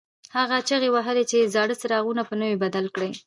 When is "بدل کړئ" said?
2.63-3.11